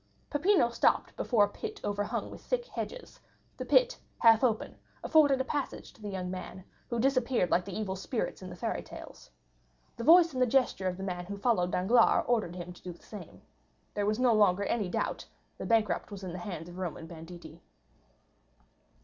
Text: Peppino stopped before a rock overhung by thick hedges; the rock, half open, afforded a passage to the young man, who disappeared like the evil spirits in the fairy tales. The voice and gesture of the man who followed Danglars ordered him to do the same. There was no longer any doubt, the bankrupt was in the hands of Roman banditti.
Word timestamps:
Peppino 0.31 0.69
stopped 0.69 1.15
before 1.15 1.43
a 1.43 1.47
rock 1.61 1.79
overhung 1.83 2.31
by 2.31 2.37
thick 2.37 2.65
hedges; 2.65 3.19
the 3.55 3.65
rock, 3.65 3.99
half 4.17 4.43
open, 4.43 4.75
afforded 5.03 5.39
a 5.39 5.43
passage 5.45 5.93
to 5.93 6.01
the 6.01 6.09
young 6.09 6.31
man, 6.31 6.63
who 6.89 6.97
disappeared 6.99 7.51
like 7.51 7.65
the 7.65 7.79
evil 7.79 7.95
spirits 7.95 8.41
in 8.41 8.49
the 8.49 8.55
fairy 8.55 8.81
tales. 8.81 9.29
The 9.97 10.03
voice 10.03 10.33
and 10.33 10.49
gesture 10.49 10.87
of 10.87 10.97
the 10.97 11.03
man 11.03 11.25
who 11.27 11.37
followed 11.37 11.71
Danglars 11.71 12.25
ordered 12.27 12.55
him 12.55 12.73
to 12.73 12.81
do 12.81 12.91
the 12.93 13.03
same. 13.03 13.43
There 13.93 14.07
was 14.07 14.17
no 14.17 14.33
longer 14.33 14.63
any 14.63 14.89
doubt, 14.89 15.27
the 15.59 15.67
bankrupt 15.67 16.09
was 16.09 16.23
in 16.23 16.31
the 16.31 16.39
hands 16.39 16.67
of 16.67 16.79
Roman 16.79 17.05
banditti. 17.05 17.61